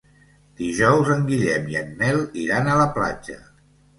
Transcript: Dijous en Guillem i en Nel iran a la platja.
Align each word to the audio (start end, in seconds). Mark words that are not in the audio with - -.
Dijous 0.61 1.09
en 1.15 1.21
Guillem 1.27 1.69
i 1.73 1.77
en 1.83 1.93
Nel 2.01 2.19
iran 2.45 2.69
a 2.69 2.79
la 2.83 2.89
platja. 2.99 3.37